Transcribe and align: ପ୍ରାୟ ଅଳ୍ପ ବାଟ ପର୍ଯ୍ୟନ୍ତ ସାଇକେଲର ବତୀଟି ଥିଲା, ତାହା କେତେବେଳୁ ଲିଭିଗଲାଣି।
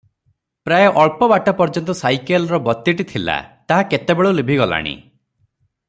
ପ୍ରାୟ 0.67 0.85
ଅଳ୍ପ 1.01 1.27
ବାଟ 1.31 1.53
ପର୍ଯ୍ୟନ୍ତ 1.59 1.95
ସାଇକେଲର 1.99 2.61
ବତୀଟି 2.69 3.07
ଥିଲା, 3.13 3.37
ତାହା 3.73 3.89
କେତେବେଳୁ 3.93 4.33
ଲିଭିଗଲାଣି। 4.41 4.99